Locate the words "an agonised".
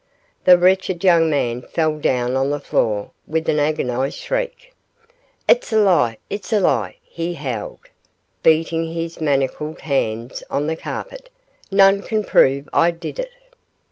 3.47-4.17